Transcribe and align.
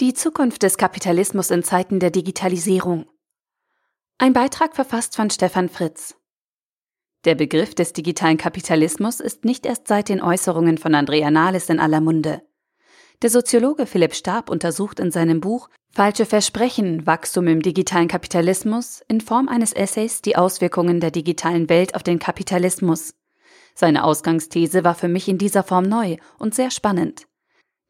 Die 0.00 0.14
Zukunft 0.14 0.62
des 0.62 0.78
Kapitalismus 0.78 1.50
in 1.50 1.64
Zeiten 1.64 1.98
der 1.98 2.12
Digitalisierung. 2.12 3.06
Ein 4.16 4.32
Beitrag 4.32 4.76
verfasst 4.76 5.16
von 5.16 5.28
Stefan 5.28 5.68
Fritz. 5.68 6.14
Der 7.24 7.34
Begriff 7.34 7.74
des 7.74 7.94
digitalen 7.94 8.36
Kapitalismus 8.36 9.18
ist 9.18 9.44
nicht 9.44 9.66
erst 9.66 9.88
seit 9.88 10.08
den 10.08 10.22
Äußerungen 10.22 10.78
von 10.78 10.94
Andrea 10.94 11.32
Nahles 11.32 11.68
in 11.68 11.80
aller 11.80 12.00
Munde. 12.00 12.42
Der 13.22 13.30
Soziologe 13.30 13.86
Philipp 13.86 14.14
Stab 14.14 14.50
untersucht 14.50 15.00
in 15.00 15.10
seinem 15.10 15.40
Buch 15.40 15.68
Falsche 15.90 16.26
Versprechen, 16.26 17.04
Wachstum 17.04 17.48
im 17.48 17.60
digitalen 17.60 18.06
Kapitalismus 18.06 19.02
in 19.08 19.20
Form 19.20 19.48
eines 19.48 19.72
Essays 19.72 20.22
die 20.22 20.36
Auswirkungen 20.36 21.00
der 21.00 21.10
digitalen 21.10 21.68
Welt 21.68 21.96
auf 21.96 22.04
den 22.04 22.20
Kapitalismus. 22.20 23.16
Seine 23.74 24.04
Ausgangsthese 24.04 24.84
war 24.84 24.94
für 24.94 25.08
mich 25.08 25.26
in 25.26 25.38
dieser 25.38 25.64
Form 25.64 25.86
neu 25.88 26.18
und 26.38 26.54
sehr 26.54 26.70
spannend. 26.70 27.26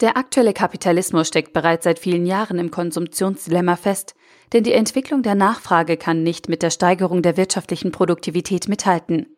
Der 0.00 0.16
aktuelle 0.16 0.52
Kapitalismus 0.52 1.28
steckt 1.28 1.52
bereits 1.52 1.84
seit 1.84 2.00
vielen 2.00 2.26
Jahren 2.26 2.58
im 2.58 2.72
Konsumtionsdilemma 2.72 3.76
fest, 3.76 4.14
denn 4.52 4.64
die 4.64 4.72
Entwicklung 4.72 5.22
der 5.22 5.36
Nachfrage 5.36 5.96
kann 5.96 6.24
nicht 6.24 6.48
mit 6.48 6.62
der 6.62 6.70
Steigerung 6.70 7.22
der 7.22 7.36
wirtschaftlichen 7.36 7.92
Produktivität 7.92 8.68
mithalten. 8.68 9.36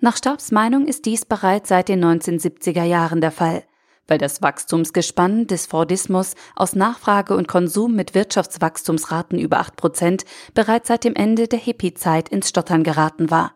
Nach 0.00 0.16
Staubs 0.16 0.50
Meinung 0.50 0.86
ist 0.86 1.06
dies 1.06 1.24
bereits 1.24 1.68
seit 1.68 1.88
den 1.88 2.04
1970er 2.04 2.82
Jahren 2.82 3.20
der 3.20 3.30
Fall, 3.30 3.62
weil 4.08 4.18
das 4.18 4.42
Wachstumsgespann 4.42 5.46
des 5.46 5.66
Fordismus 5.66 6.34
aus 6.56 6.74
Nachfrage 6.74 7.36
und 7.36 7.46
Konsum 7.46 7.94
mit 7.94 8.14
Wirtschaftswachstumsraten 8.14 9.38
über 9.38 9.60
8 9.60 9.76
Prozent 9.76 10.24
bereits 10.52 10.88
seit 10.88 11.04
dem 11.04 11.14
Ende 11.14 11.46
der 11.46 11.60
Hippie-Zeit 11.60 12.28
ins 12.28 12.48
Stottern 12.48 12.82
geraten 12.82 13.30
war. 13.30 13.54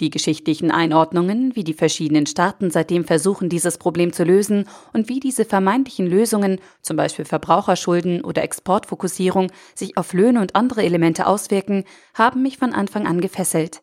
Die 0.00 0.08
geschichtlichen 0.08 0.70
Einordnungen, 0.70 1.54
wie 1.54 1.62
die 1.62 1.74
verschiedenen 1.74 2.24
Staaten 2.24 2.70
seitdem 2.70 3.04
versuchen, 3.04 3.50
dieses 3.50 3.76
Problem 3.76 4.14
zu 4.14 4.24
lösen 4.24 4.66
und 4.94 5.10
wie 5.10 5.20
diese 5.20 5.44
vermeintlichen 5.44 6.06
Lösungen, 6.06 6.58
zum 6.80 6.96
Beispiel 6.96 7.26
Verbraucherschulden 7.26 8.24
oder 8.24 8.42
Exportfokussierung, 8.42 9.52
sich 9.74 9.98
auf 9.98 10.14
Löhne 10.14 10.40
und 10.40 10.56
andere 10.56 10.82
Elemente 10.82 11.26
auswirken, 11.26 11.84
haben 12.14 12.40
mich 12.40 12.56
von 12.56 12.72
Anfang 12.72 13.06
an 13.06 13.20
gefesselt. 13.20 13.82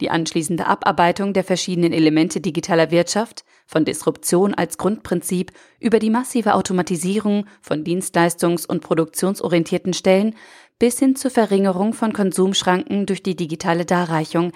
Die 0.00 0.10
anschließende 0.10 0.66
Abarbeitung 0.66 1.32
der 1.32 1.44
verschiedenen 1.44 1.92
Elemente 1.92 2.40
digitaler 2.40 2.90
Wirtschaft, 2.90 3.44
von 3.66 3.84
Disruption 3.84 4.54
als 4.54 4.76
Grundprinzip 4.76 5.52
über 5.80 5.98
die 5.98 6.10
massive 6.10 6.54
Automatisierung 6.54 7.46
von 7.62 7.84
dienstleistungs- 7.84 8.66
und 8.66 8.82
produktionsorientierten 8.82 9.94
Stellen 9.94 10.34
bis 10.78 10.98
hin 10.98 11.16
zur 11.16 11.30
Verringerung 11.30 11.92
von 11.92 12.12
Konsumschranken 12.12 13.06
durch 13.06 13.22
die 13.22 13.36
digitale 13.36 13.84
Darreichung, 13.84 14.52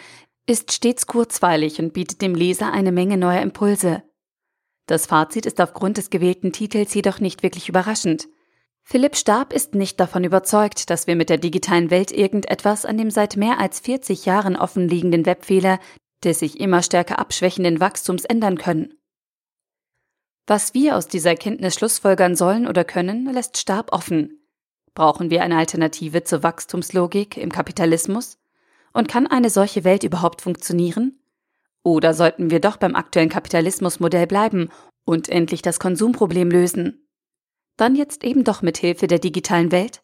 ist 0.49 0.73
stets 0.73 1.07
kurzweilig 1.07 1.79
und 1.79 1.93
bietet 1.93 2.23
dem 2.23 2.35
Leser 2.35 2.73
eine 2.73 2.91
Menge 2.91 3.19
neuer 3.19 3.43
Impulse. 3.43 4.03
Das 4.87 5.05
Fazit 5.05 5.45
ist 5.45 5.61
aufgrund 5.61 5.99
des 5.99 6.09
gewählten 6.09 6.53
Titels 6.53 6.95
jedoch 6.95 7.21
nicht 7.21 7.43
wirklich 7.43 7.69
überraschend. 7.69 8.29
Philipp 8.83 9.17
Stab 9.17 9.53
ist 9.53 9.75
nicht 9.75 10.01
davon 10.01 10.25
überzeugt, 10.25 10.89
dass 10.89 11.07
wir 11.07 11.17
mit 11.17 11.29
der 11.29 11.37
digitalen 11.37 11.91
Welt 11.91 12.11
irgendetwas 12.11 12.87
an 12.87 12.97
dem 12.97 13.11
seit 13.11 13.37
mehr 13.37 13.61
als 13.61 13.81
40 13.81 14.25
Jahren 14.25 14.57
offenliegenden 14.57 15.27
Webfehler 15.27 15.79
des 16.25 16.39
sich 16.39 16.59
immer 16.59 16.83
stärker 16.83 17.19
abschwächenden 17.19 17.81
Wachstums 17.81 18.25
ändern 18.25 18.57
können. 18.57 18.95
Was 20.47 20.73
wir 20.73 20.97
aus 20.97 21.07
dieser 21.07 21.31
Erkenntnis 21.31 21.75
schlussfolgern 21.75 22.35
sollen 22.35 22.67
oder 22.67 22.85
können, 22.85 23.31
lässt 23.31 23.59
Stab 23.59 23.93
offen. 23.93 24.49
Brauchen 24.95 25.29
wir 25.29 25.43
eine 25.43 25.59
Alternative 25.59 26.25
zur 26.25 26.43
Wachstumslogik 26.43 27.37
im 27.37 27.53
Kapitalismus? 27.53 28.39
Und 28.99 29.07
kann 29.07 29.29
eine 29.29 29.49
solche 29.49 29.85
Welt 29.85 30.03
überhaupt 30.03 30.43
funktionieren? 30.43 31.21
Oder 31.85 32.15
sollten 32.15 32.51
wir 32.51 32.59
doch 32.59 32.79
beim 32.79 32.97
aktuellen 32.97 33.29
Kapitalismusmodell 33.29 34.27
bleiben 34.27 34.71
und 35.05 35.29
endlich 35.29 35.63
das 35.63 35.79
Konsumproblem 35.79 36.51
lösen? 36.51 37.09
Dann 37.77 37.95
jetzt 37.95 38.25
eben 38.25 38.43
doch 38.43 38.61
mit 38.61 38.77
Hilfe 38.77 39.07
der 39.07 39.21
digitalen 39.21 39.71
Welt? 39.71 40.03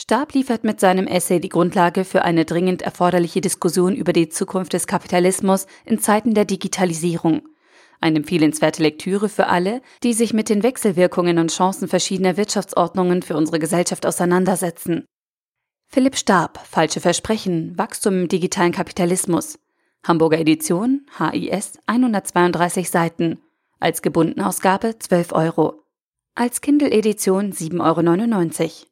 Stab 0.00 0.34
liefert 0.34 0.62
mit 0.62 0.78
seinem 0.78 1.08
Essay 1.08 1.40
die 1.40 1.48
Grundlage 1.48 2.04
für 2.04 2.22
eine 2.22 2.44
dringend 2.44 2.82
erforderliche 2.82 3.40
Diskussion 3.40 3.96
über 3.96 4.12
die 4.12 4.28
Zukunft 4.28 4.72
des 4.72 4.86
Kapitalismus 4.86 5.66
in 5.84 5.98
Zeiten 5.98 6.34
der 6.34 6.44
Digitalisierung. 6.44 7.42
Eine 8.00 8.18
empfehlenswerte 8.18 8.84
Lektüre 8.84 9.28
für 9.28 9.48
alle, 9.48 9.82
die 10.04 10.12
sich 10.12 10.32
mit 10.32 10.48
den 10.48 10.62
Wechselwirkungen 10.62 11.40
und 11.40 11.50
Chancen 11.50 11.88
verschiedener 11.88 12.36
Wirtschaftsordnungen 12.36 13.22
für 13.22 13.36
unsere 13.36 13.58
Gesellschaft 13.58 14.06
auseinandersetzen. 14.06 15.06
Philipp 15.94 16.16
Stab, 16.16 16.58
Falsche 16.66 16.98
Versprechen, 16.98 17.78
Wachstum 17.78 18.22
im 18.22 18.28
digitalen 18.28 18.72
Kapitalismus. 18.72 19.60
Hamburger 20.02 20.40
Edition, 20.40 21.06
HIS, 21.18 21.78
132 21.86 22.90
Seiten. 22.90 23.38
Als 23.78 24.02
Gebundenausgabe 24.02 24.98
12 24.98 25.30
Euro. 25.30 25.84
Als 26.34 26.60
Kindle-Edition 26.62 27.52
7,99 27.52 28.60
Euro. 28.60 28.86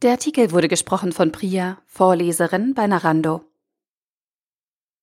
Der 0.00 0.12
Artikel 0.12 0.50
wurde 0.52 0.68
gesprochen 0.68 1.12
von 1.12 1.30
Priya, 1.30 1.76
Vorleserin 1.84 2.72
bei 2.72 2.86
Narando. 2.86 3.44